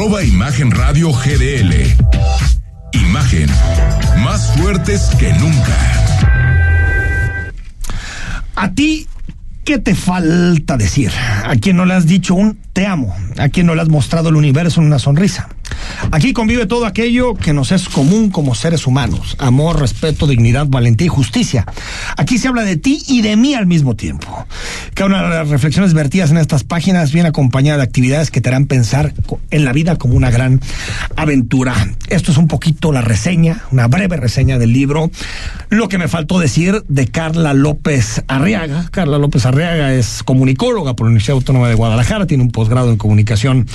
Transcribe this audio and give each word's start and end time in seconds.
Imagen 0.00 0.70
Radio 0.70 1.10
GDL. 1.10 1.74
Imagen. 2.92 3.50
Más 4.22 4.56
fuertes 4.56 5.10
que 5.18 5.32
nunca. 5.32 5.76
A 8.54 8.70
ti, 8.70 9.08
¿qué 9.64 9.78
te 9.78 9.96
falta 9.96 10.76
decir? 10.76 11.10
A 11.44 11.56
quien 11.56 11.76
no 11.76 11.84
le 11.84 11.94
has 11.94 12.06
dicho 12.06 12.36
un 12.36 12.60
te 12.72 12.86
amo, 12.86 13.12
a 13.38 13.48
quien 13.48 13.66
no 13.66 13.74
le 13.74 13.82
has 13.82 13.88
mostrado 13.88 14.28
el 14.28 14.36
universo 14.36 14.80
en 14.80 14.86
una 14.86 15.00
sonrisa. 15.00 15.48
Aquí 16.10 16.32
convive 16.32 16.66
todo 16.66 16.86
aquello 16.86 17.34
que 17.34 17.52
nos 17.52 17.72
es 17.72 17.88
común 17.88 18.30
como 18.30 18.54
seres 18.54 18.86
humanos. 18.86 19.36
Amor, 19.38 19.80
respeto, 19.80 20.26
dignidad, 20.26 20.66
valentía 20.68 21.06
y 21.06 21.10
justicia. 21.10 21.66
Aquí 22.16 22.38
se 22.38 22.48
habla 22.48 22.62
de 22.62 22.76
ti 22.76 23.02
y 23.06 23.22
de 23.22 23.36
mí 23.36 23.54
al 23.54 23.66
mismo 23.66 23.96
tiempo. 23.96 24.46
Cada 24.94 25.08
una 25.08 25.22
de 25.22 25.28
las 25.28 25.48
reflexiones 25.48 25.94
vertidas 25.94 26.30
en 26.30 26.38
estas 26.38 26.64
páginas 26.64 27.12
viene 27.12 27.28
acompañada 27.28 27.78
de 27.78 27.84
actividades 27.84 28.30
que 28.30 28.40
te 28.40 28.48
harán 28.48 28.66
pensar 28.66 29.12
en 29.50 29.64
la 29.64 29.72
vida 29.72 29.96
como 29.96 30.14
una 30.14 30.30
gran 30.30 30.60
aventura. 31.16 31.74
Esto 32.08 32.32
es 32.32 32.38
un 32.38 32.48
poquito 32.48 32.92
la 32.92 33.00
reseña, 33.00 33.62
una 33.70 33.86
breve 33.86 34.16
reseña 34.16 34.58
del 34.58 34.72
libro. 34.72 35.10
Lo 35.68 35.88
que 35.88 35.98
me 35.98 36.08
faltó 36.08 36.38
decir 36.38 36.84
de 36.88 37.06
Carla 37.08 37.54
López 37.54 38.24
Arriaga. 38.28 38.88
Carla 38.90 39.18
López 39.18 39.46
Arriaga 39.46 39.94
es 39.94 40.22
comunicóloga 40.22 40.94
por 40.94 41.06
la 41.06 41.10
Universidad 41.10 41.36
Autónoma 41.36 41.68
de 41.68 41.74
Guadalajara, 41.74 42.26
tiene 42.26 42.42
un 42.42 42.50
posgrado 42.50 42.90
en 42.90 42.96
comunicación 42.96 43.66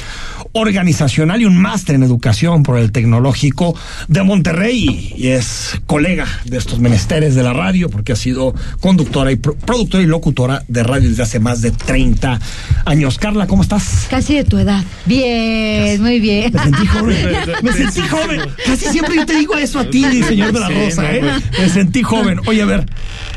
organizacional 0.54 1.42
y 1.42 1.46
un 1.46 1.58
máster 1.58 1.96
en 1.96 2.03
educación 2.04 2.64
por 2.64 2.78
el 2.78 2.92
Tecnológico 2.92 3.76
de 4.08 4.24
Monterrey 4.24 5.14
y 5.18 5.28
es 5.28 5.80
colega 5.86 6.28
de 6.46 6.58
estos 6.58 6.80
menesteres 6.80 7.36
de 7.36 7.44
la 7.44 7.54
radio 7.54 7.90
porque 7.90 8.14
ha 8.14 8.16
sido 8.16 8.54
conductora 8.80 9.32
y 9.32 9.36
pro 9.36 9.56
productora 9.56 10.04
y 10.04 10.08
locutora 10.08 10.64
de 10.68 10.84
radio 10.84 11.10
desde 11.10 11.24
hace 11.24 11.40
más 11.40 11.62
de 11.62 11.72
30 11.72 12.40
años. 12.86 13.18
Carla, 13.18 13.48
¿cómo 13.48 13.64
estás? 13.64 14.08
Casi 14.10 14.36
de 14.36 14.44
tu 14.44 14.58
edad. 14.58 14.84
Bien, 15.06 16.02
muy 16.02 16.20
bien. 16.20 16.52
Me 16.54 16.62
sentí 16.62 16.88
joven. 16.88 17.28
Me 17.62 17.74
sentí 17.74 18.02
joven. 18.02 18.42
Casi 18.66 18.86
siempre 18.88 19.16
yo 19.16 19.26
te 19.26 19.38
digo 19.38 19.56
eso 19.56 19.80
a 19.80 19.90
ti, 19.90 20.04
señor 20.24 20.54
de 20.54 20.60
la 20.60 20.70
Rosa, 20.70 21.12
¿eh? 21.14 21.24
Me 21.60 21.70
sentí 21.70 22.04
joven. 22.04 22.40
Oye, 22.46 22.62
a 22.62 22.66
ver. 22.66 22.86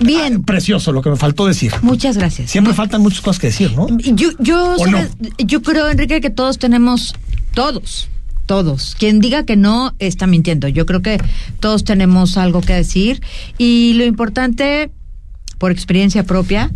Bien. 0.01 0.39
Ah, 0.39 0.43
precioso 0.45 0.93
lo 0.93 1.03
que 1.03 1.11
me 1.11 1.17
faltó 1.17 1.47
decir. 1.47 1.73
Muchas 1.83 2.17
gracias. 2.17 2.51
Siempre 2.51 2.75
faltan 2.75 3.03
muchas 3.03 3.21
cosas 3.21 3.41
que 3.41 3.49
decir, 3.49 3.73
¿no? 3.77 3.87
Yo, 3.99 4.31
yo, 4.39 4.77
yo 5.39 5.62
creo, 5.62 5.89
Enrique, 5.89 6.21
que 6.21 6.31
todos 6.31 6.59
tenemos, 6.59 7.15
todos, 7.55 8.09
todos. 8.47 8.97
Quien 8.99 9.19
diga 9.21 9.45
que 9.45 9.57
no 9.57 9.95
está 9.99 10.27
mintiendo. 10.27 10.69
Yo 10.69 10.87
creo 10.87 11.03
que 11.03 11.19
todos 11.61 11.85
tenemos 11.85 12.37
algo 12.39 12.61
que 12.61 12.73
decir 12.73 13.21
y 13.59 13.95
lo 13.95 14.05
importante, 14.05 14.91
por 15.59 15.73
experiencia 15.73 16.25
propia, 16.25 16.71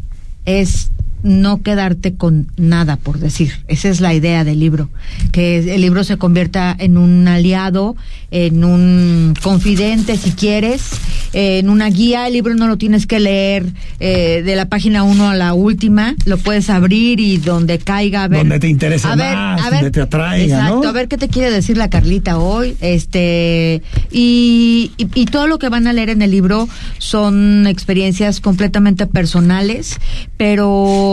es 0.45 0.91
no 1.23 1.63
quedarte 1.63 2.15
con 2.15 2.49
nada 2.57 2.97
por 2.97 3.19
decir. 3.19 3.53
Esa 3.69 3.89
es 3.89 4.01
la 4.01 4.15
idea 4.15 4.45
del 4.45 4.61
libro, 4.61 4.89
que 5.33 5.75
el 5.75 5.81
libro 5.81 6.05
se 6.05 6.17
convierta 6.17 6.75
en 6.79 6.97
un 6.97 7.27
aliado, 7.29 7.97
en 8.31 8.65
un 8.65 9.35
confidente 9.43 10.17
si 10.17 10.33
quieres, 10.33 10.91
en 11.33 11.69
una 11.69 11.89
guía. 11.91 12.27
El 12.27 12.35
libro 12.35 12.55
no 12.55 12.69
lo 12.69 12.79
tienes 12.79 13.07
que 13.07 13.21
leer 13.21 13.67
eh, 13.99 14.43
de 14.45 14.57
la 14.57 14.69
página 14.69 15.03
1 15.03 15.31
a 15.31 15.35
la 15.35 15.55
última, 15.55 16.15
lo 16.25 16.39
puedes 16.39 16.71
abrir 16.71 17.21
y 17.21 17.39
donde 17.39 17.79
caiga 17.79 18.25
a 18.25 18.29
ver. 18.29 18.41
Donde 18.41 18.61
te 18.61 18.69
interese 18.69 19.07
a 19.07 19.15
ver, 19.17 19.35
más, 19.35 19.61
a 19.61 19.71
ver, 19.71 19.81
donde 19.81 19.91
te 19.91 20.01
atraiga, 20.01 20.57
Exacto, 20.57 20.83
¿no? 20.83 20.89
a 20.89 20.93
ver 20.93 21.09
qué 21.09 21.19
te 21.19 21.29
quiere 21.29 21.51
decir 21.51 21.77
la 21.77 21.91
Carlita 21.91 22.39
hoy. 22.39 22.77
Este, 22.81 23.83
y, 24.11 24.93
y, 24.97 25.09
y 25.15 25.27
todo 25.27 25.47
lo 25.47 25.59
que 25.59 25.69
van 25.69 25.87
a 25.87 25.93
leer 25.93 26.11
en 26.11 26.23
el 26.23 26.31
libro 26.31 26.69
son 26.99 27.67
experiencias 27.67 28.41
completamente 28.41 29.07
personales, 29.07 29.99
pero 30.37 31.10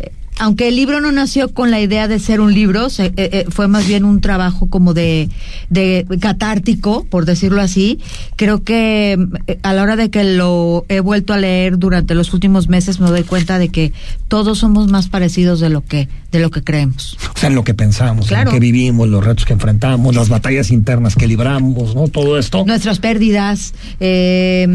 eh, 0.00 0.12
aunque 0.38 0.68
el 0.68 0.76
libro 0.76 1.00
no 1.00 1.12
nació 1.12 1.52
con 1.52 1.70
la 1.70 1.80
idea 1.80 2.08
de 2.08 2.18
ser 2.18 2.40
un 2.40 2.52
libro, 2.54 2.90
se, 2.90 3.06
eh, 3.06 3.12
eh, 3.16 3.44
fue 3.48 3.68
más 3.68 3.86
bien 3.86 4.04
un 4.04 4.20
trabajo 4.20 4.66
como 4.66 4.92
de, 4.94 5.28
de 5.70 6.06
catártico, 6.20 7.04
por 7.04 7.24
decirlo 7.24 7.60
así. 7.62 7.98
Creo 8.36 8.62
que 8.62 9.18
eh, 9.46 9.58
a 9.62 9.72
la 9.72 9.82
hora 9.82 9.96
de 9.96 10.10
que 10.10 10.24
lo 10.24 10.84
he 10.88 11.00
vuelto 11.00 11.32
a 11.32 11.38
leer 11.38 11.78
durante 11.78 12.14
los 12.14 12.34
últimos 12.34 12.68
meses 12.68 13.00
me 13.00 13.08
doy 13.08 13.22
cuenta 13.22 13.58
de 13.58 13.68
que 13.70 13.92
todos 14.28 14.58
somos 14.58 14.90
más 14.90 15.08
parecidos 15.08 15.60
de 15.60 15.70
lo 15.70 15.82
que 15.84 16.08
de 16.32 16.40
lo 16.40 16.50
que 16.50 16.62
creemos. 16.62 17.16
O 17.34 17.38
sea, 17.38 17.48
en 17.48 17.54
lo 17.54 17.64
que 17.64 17.72
pensamos, 17.72 18.26
Claro. 18.26 18.42
en 18.42 18.46
lo 18.48 18.52
que 18.52 18.60
vivimos, 18.60 19.08
los 19.08 19.24
retos 19.24 19.46
que 19.46 19.54
enfrentamos, 19.54 20.14
las 20.14 20.28
batallas 20.28 20.70
internas 20.70 21.14
que 21.14 21.26
libramos, 21.26 21.94
¿no? 21.94 22.08
Todo 22.08 22.36
esto. 22.38 22.64
nuestras 22.66 22.98
pérdidas, 22.98 23.72
eh, 24.00 24.66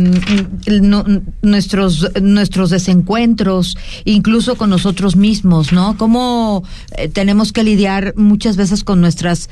no- 0.81 1.06
nuestros 1.44 2.09
nuestros 2.22 2.69
desencuentros, 2.72 3.78
incluso 4.06 4.56
con 4.56 4.69
nosotros 4.72 5.16
mismos, 5.16 5.50
¿no? 5.73 5.97
Cómo 5.97 6.63
eh, 6.97 7.07
tenemos 7.09 7.51
que 7.51 7.63
lidiar 7.63 8.13
muchas 8.16 8.56
veces 8.56 8.84
con 8.84 9.01
nuestras 9.01 9.50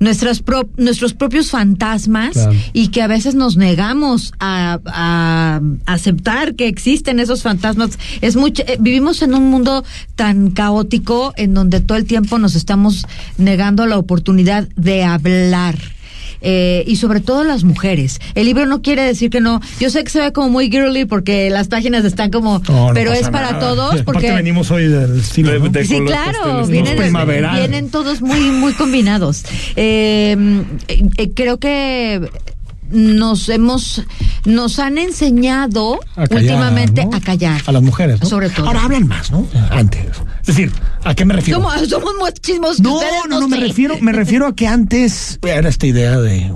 nuestras 0.00 0.40
pro- 0.42 0.68
nuestros 0.78 1.14
propios 1.14 1.50
fantasmas 1.50 2.32
Claro. 2.32 2.52
y 2.72 2.88
que 2.88 3.02
a 3.02 3.06
veces 3.06 3.36
nos 3.36 3.56
negamos 3.56 4.32
a, 4.40 4.80
a 4.86 5.60
aceptar 5.86 6.56
que 6.56 6.66
existen 6.66 7.20
esos 7.20 7.42
fantasmas. 7.42 7.90
Es 8.20 8.34
mucho, 8.34 8.64
eh, 8.66 8.78
vivimos 8.80 9.22
en 9.22 9.32
un 9.32 9.48
mundo 9.48 9.84
tan 10.16 10.50
caótico 10.50 11.32
en 11.36 11.54
donde 11.54 11.80
todo 11.80 11.96
el 11.98 12.04
tiempo 12.04 12.38
nos 12.38 12.56
estamos 12.56 13.06
negando 13.38 13.86
la 13.86 13.96
oportunidad 13.96 14.66
de 14.74 15.04
hablar. 15.04 15.76
Eh, 16.42 16.84
y 16.86 16.96
sobre 16.96 17.20
todo 17.20 17.44
las 17.44 17.64
mujeres. 17.64 18.20
El 18.34 18.46
libro 18.46 18.66
no 18.66 18.82
quiere 18.82 19.02
decir 19.02 19.30
que 19.30 19.40
no. 19.40 19.60
Yo 19.80 19.90
sé 19.90 20.02
que 20.04 20.10
se 20.10 20.20
ve 20.20 20.32
como 20.32 20.48
muy 20.48 20.70
girly 20.70 21.04
porque 21.04 21.50
las 21.50 21.68
páginas 21.68 22.04
están 22.04 22.30
como, 22.30 22.60
No, 22.68 22.88
no 22.88 22.94
pero 22.94 23.12
es 23.12 23.28
para 23.30 23.52
nada. 23.52 23.60
todos 23.60 23.86
Aparte 23.92 24.04
porque 24.04 24.32
venimos 24.32 24.70
hoy 24.70 24.88
del 24.88 25.20
estilo. 25.20 25.52
De- 25.52 25.58
¿no? 25.60 25.68
de- 25.68 25.84
Sí, 25.84 26.00
claro, 26.04 26.66
vienen, 26.66 26.96
vienen 27.54 27.90
todos 27.90 28.20
muy, 28.22 28.40
muy 28.50 28.72
combinados. 28.72 29.44
Eh, 29.76 30.36
eh, 30.88 31.30
creo 31.34 31.58
que 31.58 32.28
nos 32.90 33.48
hemos, 33.48 34.02
nos 34.44 34.78
han 34.78 34.98
enseñado 34.98 35.98
A 36.16 36.26
callar, 36.26 36.42
últimamente 36.42 37.04
¿no? 37.06 37.16
a 37.16 37.20
callar. 37.20 37.62
A 37.66 37.72
las 37.72 37.82
mujeres, 37.82 38.20
¿no? 38.20 38.28
Sobre 38.28 38.50
todo. 38.50 38.66
Ahora 38.66 38.84
hablan 38.84 39.06
más, 39.08 39.30
¿no? 39.30 39.46
Antes. 39.70 40.04
Es 40.40 40.46
decir, 40.46 40.72
¿a 41.04 41.14
qué 41.14 41.24
me 41.24 41.34
refiero? 41.34 41.60
Somos, 41.60 41.88
somos 41.88 42.12
más 42.20 42.34
chismos 42.34 42.76
que 42.76 42.82
No, 42.82 42.94
ustedes, 42.94 43.12
no, 43.28 43.40
no, 43.40 43.48
me 43.48 43.56
refiero, 43.58 43.96
me 44.00 44.12
refiero 44.12 44.46
a 44.46 44.54
que 44.54 44.66
antes 44.66 45.38
era 45.42 45.68
esta 45.68 45.86
idea 45.86 46.18
de, 46.20 46.50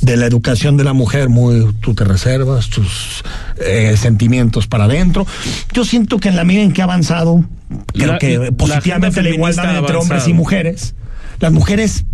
de 0.00 0.16
la 0.16 0.26
educación 0.26 0.76
de 0.76 0.84
la 0.84 0.92
mujer, 0.92 1.28
muy 1.28 1.72
tú 1.80 1.94
te 1.94 2.04
reservas 2.04 2.68
tus 2.68 3.22
eh, 3.64 3.96
sentimientos 3.96 4.66
para 4.66 4.84
adentro. 4.84 5.26
Yo 5.72 5.84
siento 5.84 6.18
que 6.18 6.28
en 6.28 6.36
la 6.36 6.44
medida 6.44 6.62
en 6.62 6.72
que 6.72 6.80
ha 6.82 6.84
avanzado, 6.84 7.44
creo 7.92 8.12
La- 8.12 8.18
que 8.18 8.52
positivamente 8.52 9.22
la, 9.22 9.30
igualdad 9.30 9.76
entre 9.78 9.96
hombres 9.96 10.28
y 10.28 10.32
mujeres, 10.32 10.94
las 11.40 11.52
mujeres 11.52 12.04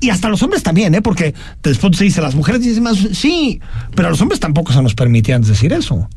y 0.00 0.10
hasta 0.10 0.28
los 0.28 0.42
hombres 0.42 0.62
también, 0.62 0.94
¿eh? 0.94 1.02
Porque 1.02 1.34
después 1.62 1.96
se 1.96 2.04
dice, 2.04 2.20
las 2.20 2.34
mujeres 2.34 2.62
dicen 2.62 2.82
más, 2.82 2.96
sí, 3.12 3.60
pero 3.94 4.08
a 4.08 4.10
los 4.10 4.20
hombres 4.20 4.40
tampoco 4.40 4.72
se 4.72 4.82
nos 4.82 4.94
permitía 4.94 5.36
antes 5.36 5.48
decir 5.50 5.72
eso. 5.72 6.08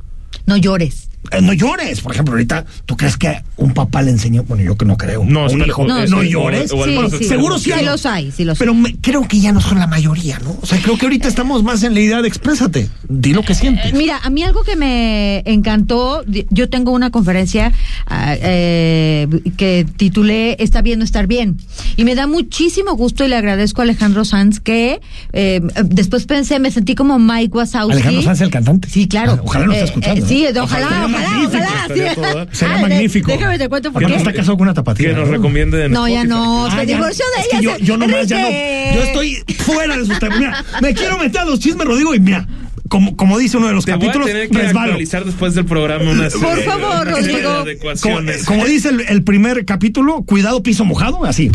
No 0.45 0.55
llores. 0.57 1.09
Eh, 1.31 1.41
no 1.41 1.53
llores, 1.53 2.01
por 2.01 2.13
ejemplo, 2.13 2.33
ahorita, 2.33 2.65
¿tú 2.85 2.95
crees 2.95 3.17
que 3.17 3.41
un 3.57 3.73
papá 3.73 4.01
le 4.01 4.11
enseñó? 4.11 4.43
Bueno, 4.43 4.63
yo 4.63 4.77
que 4.77 4.85
no 4.85 4.97
creo. 4.97 5.23
No, 5.25 5.47
un 5.47 5.61
hijo, 5.65 5.85
no, 5.87 6.05
no, 6.07 6.21
sí, 6.21 6.29
llores. 6.29 6.71
o- 6.71 6.77
o 6.77 6.83
al 6.83 6.89
Sí, 6.89 6.95
menos 6.95 7.11
sí. 7.17 7.23
seguro 7.25 7.57
sí 7.57 7.65
Sí 7.65 7.71
hay. 7.73 7.85
los 7.85 8.05
hay, 8.05 8.31
sí 8.31 8.43
los 8.45 8.57
Pero 8.57 8.73
me- 8.73 8.95
creo 9.01 9.27
que 9.27 9.39
ya 9.39 9.51
no 9.51 9.59
son 9.61 9.79
la 9.79 9.87
mayoría, 9.87 10.39
¿no? 10.39 10.57
O 10.61 10.65
sea, 10.65 10.79
creo 10.81 10.97
que 10.97 11.05
ahorita 11.05 11.27
estamos 11.27 11.63
más 11.63 11.83
en 11.83 11.93
la 11.93 11.99
idea 11.99 12.21
de 12.21 12.27
exprésate, 12.27 12.89
di 13.09 13.33
lo 13.33 13.41
que 13.43 13.53
sientes. 13.55 13.93
Mira, 13.93 14.19
a 14.23 14.29
mí 14.29 14.43
algo 14.43 14.63
que 14.63 14.75
me 14.75 15.41
encantó, 15.45 16.23
yo 16.49 16.69
tengo 16.69 16.91
una 16.91 17.09
conferencia 17.09 17.71
ah, 18.05 18.35
eh, 18.39 19.27
que 19.57 19.85
titulé 19.97 20.55
Está 20.59 20.81
bien 20.81 20.99
no 20.99 21.05
estar 21.05 21.27
bien. 21.27 21.57
Y 21.95 22.03
me 22.05 22.15
da 22.15 22.27
muchísimo 22.27 22.95
gusto 22.95 23.23
y 23.25 23.27
le 23.29 23.35
agradezco 23.35 23.81
a 23.81 23.83
Alejandro 23.83 24.25
Sanz 24.25 24.59
que 24.59 24.99
eh, 25.33 25.61
después 25.85 26.25
pensé, 26.25 26.59
me 26.59 26.71
sentí 26.71 26.95
como 26.95 27.17
Mike 27.19 27.55
Wazowski. 27.57 27.93
Alejandro 27.93 28.21
Sanz, 28.23 28.41
el 28.41 28.49
cantante. 28.49 28.89
Sí, 28.89 29.07
claro. 29.07 29.33
Ah, 29.39 29.41
Ojalá 29.43 29.65
nos 29.67 29.75
esté 29.75 29.83
Eh, 29.85 29.87
escuchando. 29.89 30.21
eh, 30.21 30.27
sí, 30.27 30.45
ojalá, 30.59 30.67
Sería 30.67 30.97
ojalá, 30.97 31.07
magnífico, 31.07 31.57
ojalá. 31.57 31.87
sí. 32.09 32.15
toda- 32.15 32.47
Sería 32.53 32.73
Ah, 32.73 32.77
de- 32.77 32.81
magnífico. 32.89 33.31
Déjame 33.31 33.57
te 33.57 33.69
cuento 33.69 33.91
por 33.91 34.01
Porque 34.01 34.07
qué. 34.07 34.11
no 34.13 34.17
está 34.17 34.33
casado 34.33 34.57
con 34.57 34.67
una 34.67 34.73
tapatía. 34.73 35.09
Que 35.09 35.13
nos 35.15 35.27
¿no? 35.27 35.33
recomienden. 35.33 35.91
No, 35.91 36.07
ya 36.07 36.23
no. 36.23 36.69
Se 36.71 36.85
divorció 36.85 37.25
de 37.35 37.41
Es 37.41 37.47
que 37.49 37.57
ella. 37.57 37.77
yo, 37.77 37.85
yo 37.85 37.97
nomás 37.97 38.27
ya 38.27 38.41
no. 38.41 38.47
Yo 38.95 39.03
estoy 39.03 39.35
fuera 39.57 39.97
de 39.97 40.05
su 40.05 40.19
tema. 40.19 40.37
Mira, 40.37 40.65
me 40.81 40.93
quiero 40.93 41.17
meter 41.17 41.41
a 41.41 41.45
los 41.45 41.59
chismes, 41.59 41.85
Rodrigo, 41.87 42.13
y 42.15 42.19
mira, 42.19 42.45
como, 42.87 43.15
como 43.17 43.37
dice 43.37 43.57
uno 43.57 43.67
de 43.67 43.73
los 43.73 43.85
Te 43.85 43.91
voy 43.91 43.97
a 43.97 43.99
capítulos, 44.07 44.27
tener 44.27 44.49
que 44.49 44.57
resbalo. 44.57 44.85
actualizar 44.91 45.25
después 45.25 45.53
del 45.55 45.65
programa 45.65 46.11
una 46.11 46.29
serie, 46.29 46.45
Por 46.47 46.63
favor, 46.63 47.07
una 47.07 47.15
serie 47.21 47.41
Rodrigo. 47.43 47.63
de 47.63 48.43
Como, 48.45 48.65
dice 48.65 48.89
el, 48.89 49.01
el 49.01 49.23
primer 49.23 49.65
capítulo, 49.65 50.23
cuidado 50.23 50.63
piso 50.63 50.85
mojado, 50.85 51.23
así. 51.25 51.51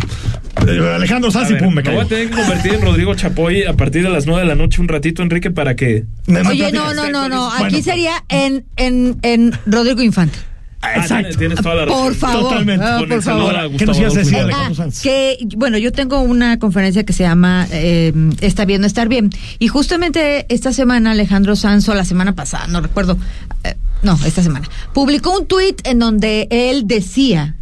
Eh, 0.66 0.92
Alejandro 0.94 1.30
Sanz 1.30 1.50
y 1.50 1.54
pum, 1.54 1.72
me 1.74 1.82
me 1.82 1.90
voy 1.94 2.04
a 2.04 2.08
tener 2.08 2.28
que 2.30 2.36
convertir 2.36 2.74
en 2.74 2.82
Rodrigo 2.82 3.14
Chapoy 3.14 3.64
a 3.64 3.72
partir 3.74 4.02
de 4.02 4.10
las 4.10 4.26
9 4.26 4.42
de 4.42 4.46
la 4.48 4.54
noche 4.54 4.80
un 4.80 4.88
ratito, 4.88 5.22
Enrique, 5.22 5.50
para 5.50 5.74
que... 5.76 6.04
Oye, 6.48 6.70
no, 6.72 6.92
no, 6.94 7.10
no, 7.10 7.28
no. 7.28 7.48
Bueno. 7.50 7.64
Aquí 7.66 7.82
sería 7.82 8.22
en, 8.28 8.64
en, 8.76 9.18
en 9.22 9.52
Rodrigo 9.66 10.02
Infante. 10.02 10.38
Ah, 10.84 10.94
Exacto. 10.96 11.14
tienes, 11.16 11.38
tienes 11.38 11.60
toda 11.62 11.74
la 11.76 11.84
razón. 11.84 12.02
Por 12.02 12.14
favor. 12.16 12.42
Totalmente. 12.42 12.84
Ah, 12.84 12.96
Con 12.98 13.08
por 13.08 13.22
favor. 13.22 13.56
a 13.56 13.68
¿Qué 13.70 13.86
nos 13.86 13.98
ibas 13.98 14.16
a 14.16 14.18
decir, 14.18 14.36
Ah, 14.36 14.42
Alejandro 14.42 14.74
Sanz? 14.74 15.00
que 15.00 15.38
bueno, 15.56 15.78
yo 15.78 15.92
tengo 15.92 16.20
una 16.20 16.58
conferencia 16.58 17.04
que 17.04 17.12
se 17.12 17.22
llama 17.22 17.68
eh, 17.70 18.12
Está 18.40 18.64
bien 18.64 18.80
no 18.80 18.86
estar 18.88 19.08
bien. 19.08 19.30
Y 19.60 19.68
justamente 19.68 20.44
esta 20.52 20.72
semana 20.72 21.12
Alejandro 21.12 21.54
Sanz, 21.54 21.88
o 21.88 21.94
la 21.94 22.04
semana 22.04 22.34
pasada, 22.34 22.66
no 22.66 22.80
recuerdo, 22.80 23.16
eh, 23.64 23.76
no, 24.02 24.18
esta 24.26 24.42
semana, 24.42 24.68
publicó 24.92 25.38
un 25.38 25.46
tuit 25.46 25.86
en 25.86 26.00
donde 26.00 26.48
él 26.50 26.86
decía, 26.88 27.54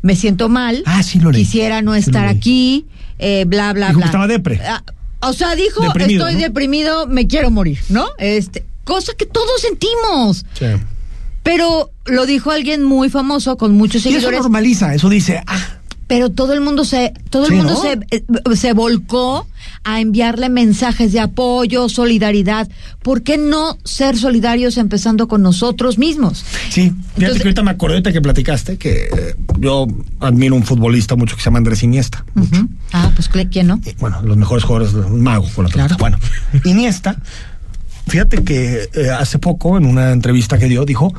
me 0.00 0.16
siento 0.16 0.48
mal, 0.48 0.82
Ah, 0.86 1.02
sí 1.02 1.20
lo 1.20 1.30
leí. 1.32 1.44
quisiera 1.44 1.82
no 1.82 1.94
estar 1.94 2.26
aquí, 2.28 2.86
eh, 3.18 3.44
bla, 3.46 3.74
bla, 3.74 3.88
Dijo 3.88 3.98
que 3.98 4.04
bla. 4.04 4.06
estaba 4.06 4.26
depre. 4.26 4.60
Ah, 4.66 4.82
o 5.20 5.34
sea, 5.34 5.54
dijo, 5.54 5.82
Deprimido, 5.82 6.26
estoy 6.26 6.40
¿no? 6.40 6.46
deprimido, 6.48 7.06
me 7.08 7.26
quiero 7.26 7.50
morir, 7.50 7.78
¿no? 7.90 8.06
Este, 8.18 8.64
cosa 8.84 9.12
que 9.18 9.26
todos 9.26 9.60
sentimos. 9.60 10.46
Sí. 10.58 10.66
Pero 11.42 11.90
lo 12.06 12.26
dijo 12.26 12.50
alguien 12.50 12.82
muy 12.82 13.08
famoso 13.10 13.56
con 13.56 13.72
muchos 13.74 14.04
Y 14.04 14.08
eso 14.08 14.10
seguidores. 14.12 14.40
normaliza, 14.40 14.94
eso 14.94 15.08
dice, 15.08 15.42
ah, 15.46 15.58
pero 16.06 16.30
todo 16.30 16.52
el 16.52 16.60
mundo 16.60 16.84
se 16.84 17.14
todo 17.30 17.46
el 17.46 17.52
mundo 17.54 17.72
¿no? 17.72 17.80
se, 17.80 17.98
eh, 18.10 18.24
se 18.56 18.72
volcó 18.74 19.46
a 19.84 20.00
enviarle 20.00 20.48
mensajes 20.50 21.12
de 21.12 21.20
apoyo, 21.20 21.88
solidaridad. 21.88 22.68
¿Por 23.02 23.22
qué 23.22 23.36
no 23.38 23.78
ser 23.84 24.16
solidarios 24.18 24.76
empezando 24.76 25.28
con 25.28 25.42
nosotros 25.42 25.96
mismos? 25.98 26.44
Sí, 26.70 26.90
fíjate 26.90 26.94
Entonces- 27.16 27.36
que 27.42 27.48
ahorita 27.48 27.62
me 27.62 27.70
acordé 27.70 27.94
ahorita 27.94 28.12
que 28.12 28.20
platicaste 28.20 28.76
que 28.76 29.04
eh, 29.04 29.34
yo 29.58 29.86
admiro 30.20 30.54
un 30.56 30.62
futbolista 30.62 31.16
mucho 31.16 31.36
que 31.36 31.42
se 31.42 31.46
llama 31.46 31.58
Andrés 31.58 31.82
Iniesta. 31.82 32.24
mucho. 32.34 32.68
Ah, 32.92 33.10
pues 33.14 33.28
¿quién 33.28 33.48
¿quién 33.48 33.66
no? 33.68 33.80
Y, 33.84 33.92
bueno, 33.94 34.20
los 34.22 34.36
mejores 34.36 34.64
jugadores, 34.64 34.92
un 34.94 35.22
mago 35.22 35.46
con 35.54 35.64
la 35.64 35.70
pelota. 35.70 35.96
Bueno, 35.98 36.18
Iniesta, 36.64 37.16
fíjate 38.06 38.44
que 38.44 38.88
eh, 38.94 39.10
hace 39.10 39.38
poco 39.38 39.76
en 39.78 39.86
una 39.86 40.12
entrevista 40.12 40.58
que 40.58 40.66
dio 40.68 40.84
dijo 40.84 41.12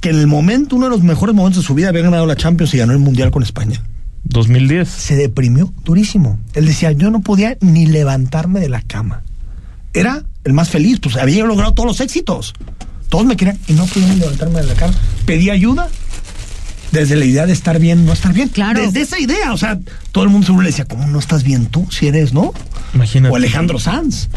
que 0.00 0.10
en 0.10 0.16
el 0.16 0.26
momento, 0.26 0.76
uno 0.76 0.86
de 0.86 0.90
los 0.90 1.02
mejores 1.02 1.34
momentos 1.34 1.62
de 1.62 1.66
su 1.66 1.74
vida 1.74 1.88
había 1.88 2.02
ganado 2.02 2.26
la 2.26 2.36
Champions 2.36 2.74
y 2.74 2.78
ganó 2.78 2.92
el 2.92 2.98
Mundial 2.98 3.30
con 3.30 3.42
España. 3.42 3.82
2010. 4.24 4.88
Se 4.88 5.16
deprimió 5.16 5.72
durísimo. 5.84 6.38
Él 6.54 6.66
decía, 6.66 6.92
yo 6.92 7.10
no 7.10 7.20
podía 7.20 7.56
ni 7.60 7.86
levantarme 7.86 8.60
de 8.60 8.68
la 8.68 8.82
cama. 8.82 9.22
Era 9.92 10.24
el 10.44 10.52
más 10.52 10.68
feliz, 10.68 11.00
pues 11.00 11.16
había 11.16 11.44
logrado 11.44 11.74
todos 11.74 11.86
los 11.86 12.00
éxitos. 12.00 12.54
Todos 13.08 13.24
me 13.24 13.36
querían 13.36 13.58
y 13.66 13.72
no 13.72 13.86
podía 13.86 14.08
ni 14.08 14.16
levantarme 14.16 14.60
de 14.60 14.66
la 14.66 14.74
cama. 14.74 14.94
Pedí 15.24 15.50
ayuda 15.50 15.88
desde 16.92 17.16
la 17.16 17.24
idea 17.24 17.46
de 17.46 17.52
estar 17.52 17.78
bien, 17.78 18.04
no 18.06 18.12
estar 18.12 18.32
bien. 18.32 18.48
Claro. 18.48 18.80
Desde 18.80 19.00
esa 19.02 19.18
idea, 19.18 19.52
o 19.52 19.56
sea, 19.56 19.78
todo 20.12 20.24
el 20.24 20.30
mundo 20.30 20.46
seguro 20.46 20.62
le 20.62 20.70
decía, 20.70 20.84
¿cómo 20.86 21.06
no 21.06 21.18
estás 21.18 21.42
bien 21.42 21.66
tú 21.66 21.86
si 21.90 22.06
eres, 22.06 22.32
no? 22.32 22.52
Imagínate. 22.94 23.32
O 23.32 23.36
Alejandro 23.36 23.78
Sanz. 23.78 24.28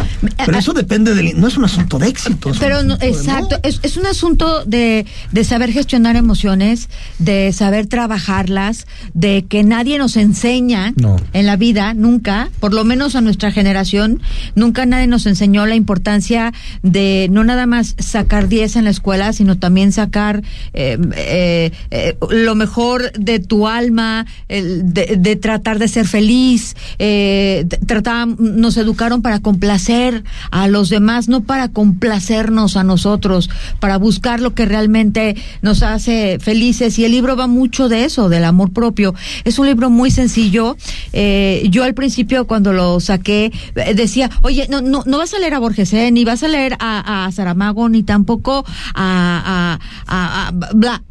Pero 0.45 0.57
eso 0.57 0.73
depende 0.73 1.13
del... 1.15 1.39
No 1.39 1.47
es 1.47 1.55
un 1.57 1.63
asunto 1.65 1.99
de 1.99 2.07
éxito. 2.07 2.51
Pero 2.59 2.83
no, 2.83 2.97
de- 2.97 3.07
exacto, 3.07 3.55
¿no? 3.63 3.69
es, 3.69 3.79
es 3.83 3.95
un 3.97 4.05
asunto 4.05 4.65
de, 4.65 5.05
de 5.31 5.43
saber 5.43 5.71
gestionar 5.71 6.15
emociones, 6.15 6.89
de 7.19 7.53
saber 7.53 7.87
trabajarlas, 7.87 8.87
de 9.13 9.45
que 9.47 9.63
nadie 9.63 9.97
nos 9.97 10.17
enseña 10.17 10.93
No. 10.97 11.15
en 11.33 11.45
la 11.45 11.55
vida, 11.55 11.93
nunca, 11.93 12.49
por 12.59 12.73
lo 12.73 12.83
menos 12.83 13.15
a 13.15 13.21
nuestra 13.21 13.51
generación, 13.51 14.21
nunca 14.55 14.85
nadie 14.85 15.07
nos 15.07 15.25
enseñó 15.25 15.65
la 15.65 15.75
importancia 15.75 16.51
de 16.83 17.27
no 17.31 17.43
nada 17.43 17.65
más 17.65 17.95
sacar 17.99 18.47
10 18.49 18.77
en 18.77 18.83
la 18.85 18.89
escuela, 18.89 19.31
sino 19.33 19.57
también 19.57 19.91
sacar 19.91 20.41
eh, 20.73 20.97
eh, 21.15 21.71
eh, 21.91 22.15
lo 22.45 22.55
mejor 22.55 23.11
de 23.13 23.39
tu 23.39 23.67
alma, 23.67 24.25
el 24.47 24.93
de, 24.93 25.15
de 25.17 25.35
tratar 25.35 25.79
de 25.79 25.87
ser 25.87 26.07
feliz, 26.07 26.75
eh, 26.99 27.65
tratar- 27.85 28.27
nos 28.39 28.77
educaron 28.77 29.21
para 29.21 29.39
complacer 29.39 30.23
a 30.51 30.67
los 30.67 30.89
demás, 30.89 31.27
no 31.29 31.41
para 31.41 31.69
complacernos 31.69 32.77
a 32.77 32.83
nosotros, 32.83 33.49
para 33.79 33.97
buscar 33.97 34.39
lo 34.39 34.53
que 34.53 34.65
realmente 34.65 35.35
nos 35.61 35.83
hace 35.83 36.37
felices. 36.39 36.97
Y 36.99 37.05
el 37.05 37.11
libro 37.11 37.35
va 37.35 37.47
mucho 37.47 37.89
de 37.89 38.05
eso, 38.05 38.29
del 38.29 38.43
amor 38.45 38.71
propio. 38.71 39.13
Es 39.43 39.59
un 39.59 39.67
libro 39.67 39.89
muy 39.89 40.11
sencillo. 40.11 40.77
Eh, 41.13 41.67
yo 41.69 41.83
al 41.83 41.93
principio 41.93 42.47
cuando 42.47 42.73
lo 42.73 42.99
saqué 42.99 43.51
eh, 43.75 43.93
decía, 43.93 44.29
oye, 44.41 44.67
no, 44.69 44.81
no, 44.81 45.03
no 45.05 45.17
vas 45.17 45.33
a 45.33 45.39
leer 45.39 45.53
a 45.53 45.59
Borges, 45.59 45.93
ni 46.11 46.25
vas 46.25 46.43
a 46.43 46.47
leer 46.47 46.75
a, 46.79 47.25
a 47.25 47.31
Saramago, 47.31 47.89
ni 47.89 48.03
tampoco 48.03 48.65
a, 48.95 49.77
a, 49.77 49.79
a- 50.07 50.47
a 50.47 50.51
bla. 50.73 51.03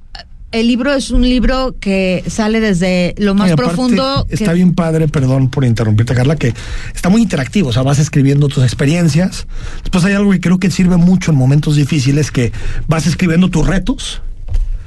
El 0.50 0.66
libro 0.66 0.94
es 0.94 1.10
un 1.10 1.22
libro 1.22 1.76
que 1.78 2.24
sale 2.26 2.60
desde 2.60 3.14
lo 3.18 3.34
más 3.34 3.52
aparte, 3.52 3.74
profundo. 3.74 4.26
que- 4.28 4.34
Está 4.34 4.54
bien 4.54 4.74
padre, 4.74 5.06
perdón 5.06 5.50
por 5.50 5.64
interrumpirte, 5.64 6.14
Carla, 6.14 6.36
que 6.36 6.54
está 6.94 7.10
muy 7.10 7.20
interactivo. 7.20 7.68
O 7.68 7.72
sea, 7.72 7.82
vas 7.82 7.98
escribiendo 7.98 8.48
tus 8.48 8.64
experiencias. 8.64 9.46
Después 9.82 10.04
hay 10.06 10.14
algo 10.14 10.30
que 10.30 10.40
creo 10.40 10.58
que 10.58 10.70
sirve 10.70 10.96
mucho 10.96 11.32
en 11.32 11.36
momentos 11.36 11.76
difíciles, 11.76 12.30
que 12.30 12.52
vas 12.86 13.06
escribiendo 13.06 13.50
tus 13.50 13.66
retos. 13.66 14.22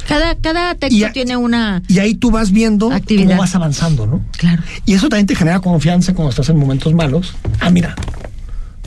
Cada, 0.08 0.34
cada 0.36 0.74
texto 0.74 1.06
a- 1.06 1.12
tiene 1.12 1.38
una... 1.38 1.84
Y 1.88 2.00
ahí 2.00 2.16
tú 2.16 2.32
vas 2.32 2.52
viendo 2.52 2.92
Actividad. 2.92 3.28
cómo 3.30 3.42
vas 3.42 3.54
avanzando, 3.54 4.08
¿no? 4.08 4.26
Claro. 4.38 4.64
Y 4.88 4.94
eso 4.96 5.10
también 5.10 5.28
te 5.28 5.36
genera 5.36 5.60
confianza 5.60 6.16
cuando 6.16 6.32
estás 6.32 6.50
en 6.50 6.58
momentos 6.58 6.92
malos. 6.96 7.36
Ah, 7.60 7.70
mira, 7.70 7.96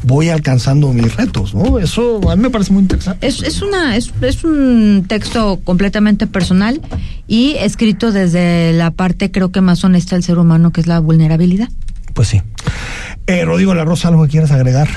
voy 0.05 0.29
alcanzando 0.29 0.93
mis 0.93 1.17
retos, 1.17 1.55
¿no? 1.55 1.79
Eso 1.79 2.21
a 2.31 2.37
mí 2.37 2.43
me 2.43 2.51
parece 2.51 2.73
muy 2.73 2.83
interesante. 2.83 3.27
Es, 3.27 3.43
es, 3.43 3.63
una, 3.63 3.97
es, 3.97 4.13
es 4.21 4.45
un 4.45 5.05
texto 5.09 5.61
completamente 5.65 6.27
personal 6.27 6.81
y 7.27 7.57
escrito 7.59 8.13
desde 8.13 8.73
la 8.73 8.91
parte 8.91 9.31
creo 9.31 9.51
que 9.51 9.61
más 9.61 9.83
honesta 9.85 10.17
del 10.17 10.23
ser 10.23 10.39
humano, 10.39 10.73
que 10.73 10.81
es 10.81 10.87
la 10.87 11.01
vulnerabilidad. 11.01 11.69
Pues 12.13 12.29
sí. 12.29 12.43
Eh, 13.27 13.45
Rodrigo 13.45 13.75
La 13.75 13.85
Rosa, 13.85 14.09
¿algo 14.09 14.25
que 14.25 14.31
quieras 14.31 14.51
agregar? 14.51 14.89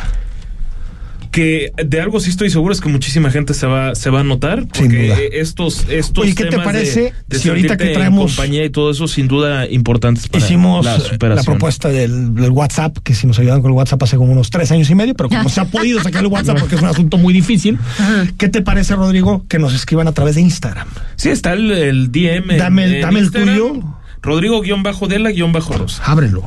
Que 1.38 1.72
de 1.86 2.01
algo 2.01 2.19
sí 2.19 2.31
estoy 2.31 2.50
seguro 2.50 2.74
es 2.74 2.81
que 2.81 2.89
muchísima 2.89 3.30
gente 3.30 3.54
se 3.54 3.68
va, 3.68 3.94
se 3.94 4.10
va 4.10 4.22
a 4.22 4.24
notar. 4.24 4.62
Sin 4.74 4.86
Porque 4.88 5.06
duda. 5.10 5.18
estos, 5.34 5.86
estos 5.88 6.24
Oye, 6.24 6.34
¿qué 6.34 6.45
te 6.45 6.50
temas 6.50 6.66
parece 6.66 7.13
de, 7.28 7.38
si 7.38 7.50
ahorita 7.50 7.78
que 7.78 7.94
traemos- 7.94 8.36
compañía 8.36 8.66
y 8.66 8.72
todo 8.72 8.89
eso, 8.89 9.07
sin 9.07 9.28
duda 9.28 9.68
importantes 9.69 10.28
para 10.30 10.44
Hicimos 10.44 10.84
la 10.84 11.00
superación. 11.00 11.36
la 11.36 11.44
propuesta 11.44 11.89
del, 11.89 12.34
del 12.34 12.50
WhatsApp, 12.50 12.98
que 13.04 13.13
si 13.13 13.28
nos 13.28 13.38
ayudan 13.38 13.62
con 13.62 13.69
el 13.69 13.78
WhatsApp 13.78 14.01
hace 14.01 14.18
como 14.18 14.31
unos 14.31 14.50
tres 14.50 14.72
años 14.72 14.89
y 14.89 14.95
medio, 14.95 15.13
pero 15.13 15.30
como 15.30 15.48
se 15.48 15.62
ha 15.62 15.66
podido 15.69 16.01
sacar 16.01 16.22
el 16.24 16.28
WhatsApp 16.31 16.57
porque 16.60 16.74
es 16.74 16.81
un 16.81 16.88
asunto 16.88 17.19
muy 17.19 17.36
difícil, 17.36 17.78
¿qué 18.39 18.50
te 18.50 18.63
parece, 18.63 18.95
Rodrigo, 18.95 19.45
que 19.48 19.60
nos 19.60 19.75
escriban 19.75 20.07
a 20.07 20.13
través 20.13 20.34
de 20.34 20.42
Instagram? 20.42 20.88
Sí, 21.18 21.30
está 21.30 21.54
el, 21.54 21.69
el 21.72 22.12
DM. 22.12 22.50
en- 22.54 22.57
Dame 22.57 22.86
el- 22.86 22.95
en 22.95 23.01
dame 23.01 23.19
el 23.19 23.25
Instagram, 23.25 23.56
tuyo. 23.57 23.84
Rodrigo-Dela-Rosa. 24.24 26.04
Ábrelo. 26.04 26.44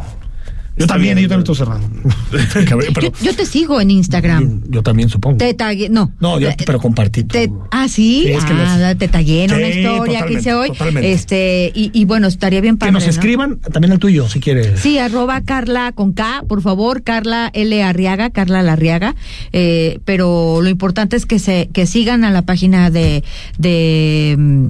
Yo 0.81 0.87
también, 0.87 1.19
yo 1.19 1.29
también 1.29 1.45
estoy. 2.33 2.65
Que 2.65 2.75
pero 2.93 3.01
yo, 3.09 3.13
yo 3.23 3.37
te 3.37 3.45
sigo 3.47 3.81
en 3.81 3.91
Instagram. 3.91 4.63
yo 4.69 4.83
también 4.83 5.09
supongo. 5.09 5.37
Te 5.37 5.55
tagué, 5.55 5.89
no. 5.91 6.13
No, 6.21 6.41
yo, 6.41 6.49
pero 6.67 6.81
compartí. 6.81 7.23
te- 7.25 7.51
ah, 7.71 7.87
sí, 7.89 8.23
Sí, 8.27 8.33
es 8.33 8.45
que 8.45 8.53
ah, 8.55 8.79
los- 8.89 8.99
te 8.99 9.09
tagué 9.09 9.45
en 9.45 9.53
una 9.53 9.69
historia 9.69 10.25
que 10.27 10.33
hice 10.35 10.55
hoy. 10.55 10.69
totalmente. 10.71 11.13
Este, 11.13 11.71
y, 11.75 11.91
y 11.93 12.05
bueno, 12.07 12.27
estaría 12.27 12.61
bien 12.61 12.75
que 12.77 12.81
padre. 12.81 12.93
nos 12.93 13.05
¿no? 13.05 13.11
escriban 13.11 13.59
también 13.73 13.93
el 13.93 13.99
tuyo, 13.99 14.29
si 14.29 14.41
quieres. 14.41 14.81
Sí, 14.81 14.99
arroba 14.99 15.43
Carla 15.43 15.93
con 15.93 16.13
K, 16.13 16.45
por 16.49 16.63
favor, 16.63 17.03
Carla 17.03 17.51
L 17.53 17.83
Arriaga, 17.83 18.31
Carla 18.31 18.63
Larriaga. 18.63 19.15
Eh, 19.53 20.01
pero 20.05 20.61
lo 20.63 20.69
importante 20.71 21.17
es 21.17 21.27
que 21.27 21.39
se, 21.39 21.69
que 21.73 21.87
sigan 21.87 22.25
a 22.25 22.31
la 22.31 22.43
página 22.43 22.91
de, 22.91 23.23
de 23.59 24.35
mm, 24.39 24.67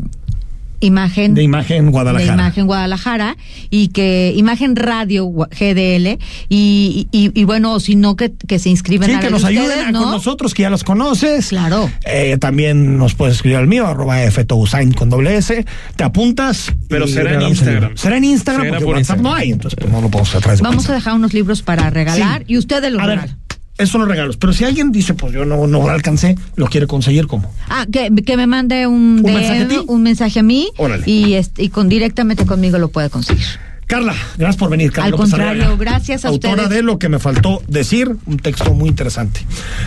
imagen 0.80 1.34
De 1.34 1.42
imagen 1.42 1.90
Guadalajara. 1.90 2.32
de 2.32 2.34
Imagen 2.42 2.66
Guadalajara 2.66 3.36
y 3.70 3.88
que 3.88 4.32
Imagen 4.36 4.76
Radio 4.76 5.28
GDL 5.30 6.18
y, 6.48 7.08
y, 7.12 7.30
y 7.38 7.44
bueno, 7.44 7.78
si 7.80 7.96
no 7.96 8.16
que, 8.16 8.32
que 8.48 8.58
se 8.58 8.70
inscriben 8.70 9.06
Sí, 9.08 9.12
a 9.14 9.16
la 9.18 9.20
que 9.22 9.30
nos 9.30 9.44
ayuden 9.44 9.66
ustedes, 9.68 9.86
a- 9.86 9.92
¿no? 9.92 10.02
con 10.02 10.10
nosotros, 10.12 10.54
que 10.54 10.62
ya 10.62 10.70
los 10.70 10.84
conoces. 10.84 11.48
Claro. 11.48 11.90
Eh, 12.04 12.36
también 12.38 12.98
nos 12.98 13.14
puedes 13.14 13.36
escribir 13.36 13.58
al 13.58 13.66
mío, 13.66 13.86
arroba 13.86 14.16
ftousain 14.30 14.92
con 14.92 15.10
doble 15.10 15.36
S. 15.36 15.64
Te 15.96 16.04
apuntas. 16.04 16.72
Pero 16.88 17.06
será 17.06 17.34
en 17.34 17.42
Instagram. 17.42 17.96
Será 17.96 18.16
en 18.16 18.24
Instagram, 18.24 18.62
Será 18.64 18.72
porque 18.78 18.84
por 18.84 18.94
WhatsApp 18.96 19.16
Instagram. 19.18 19.22
no 19.22 19.34
hay, 19.34 19.52
entonces 19.52 19.78
pues, 19.80 19.92
no 19.92 20.00
lo 20.00 20.08
podemos 20.10 20.28
hacer 20.30 20.38
a 20.38 20.42
través 20.42 20.58
de 20.60 20.62
Vamos 20.64 20.88
a 20.88 20.94
dejar 20.94 21.14
unos 21.14 21.32
libros 21.34 21.62
para 21.62 21.90
regalar 21.90 22.38
Sí. 22.40 22.54
y 22.54 22.58
ustedes 22.58 22.90
los 22.92 23.00
regalan. 23.02 23.39
Esos 23.80 23.90
son 23.90 24.02
los 24.02 24.08
regalos. 24.10 24.36
Pero 24.36 24.52
si 24.52 24.64
alguien 24.64 24.92
dice, 24.92 25.14
pues 25.14 25.32
yo 25.32 25.44
no, 25.44 25.66
no 25.66 25.78
lo 25.82 25.90
alcancé, 25.90 26.36
lo 26.56 26.66
quiere 26.66 26.86
conseguir, 26.86 27.26
¿cómo? 27.26 27.52
Ah, 27.68 27.86
que, 27.90 28.10
que 28.24 28.36
me 28.36 28.46
mande 28.46 28.86
un, 28.86 28.94
¿Un 28.94 29.22
DM, 29.22 29.34
mensaje 29.34 29.62
a 29.62 29.68
ti? 29.68 29.76
un 29.86 30.02
mensaje 30.02 30.40
a 30.40 30.42
mí 30.42 30.70
Órale. 30.76 31.02
y, 31.06 31.34
este, 31.34 31.62
y 31.62 31.68
con 31.70 31.88
directamente 31.88 32.46
conmigo 32.46 32.78
lo 32.78 32.88
puede 32.88 33.10
conseguir. 33.10 33.44
Carla, 33.86 34.14
gracias 34.38 34.56
por 34.56 34.70
venir. 34.70 34.92
Carla 34.92 35.06
Al 35.06 35.10
López 35.10 35.30
contrario, 35.30 35.76
gracias 35.76 36.24
a 36.24 36.28
Autora 36.28 36.52
ustedes. 36.62 36.70
de 36.70 36.82
Lo 36.84 37.00
que 37.00 37.08
me 37.08 37.18
faltó 37.18 37.60
decir, 37.66 38.14
un 38.26 38.36
texto 38.36 38.72
muy 38.72 38.88
interesante. 38.88 39.40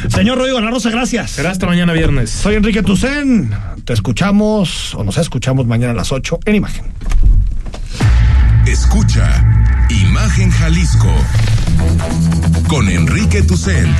Señor 0.09 0.37
Rodrigo 0.39 0.59
La 0.59 0.69
Rosa, 0.69 0.89
gracias. 0.89 1.31
Será 1.31 1.51
hasta 1.51 1.65
mañana 1.67 1.93
viernes. 1.93 2.29
Soy 2.29 2.55
Enrique 2.55 2.83
Tucen. 2.83 3.51
Te 3.85 3.93
escuchamos 3.93 4.93
o 4.95 5.05
nos 5.05 5.17
escuchamos 5.17 5.67
mañana 5.67 5.93
a 5.93 5.95
las 5.95 6.11
8 6.11 6.39
en 6.43 6.55
imagen. 6.55 6.83
Escucha 8.65 9.43
Imagen 9.89 10.49
Jalisco 10.51 11.13
con 12.67 12.89
Enrique 12.89 13.41
Tucent. 13.43 13.95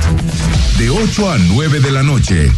De 0.78 0.90
8 0.90 1.30
a 1.30 1.38
9 1.38 1.80
de 1.80 1.90
la 1.90 2.02
noche 2.02 2.52